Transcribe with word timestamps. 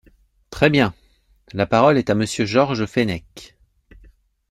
Très 0.49 0.71
bien! 0.71 0.95
La 1.53 1.67
parole 1.67 1.99
est 1.99 2.09
à 2.09 2.15
Monsieur 2.15 2.43
Georges 2.47 2.87
Fenech. 2.87 3.55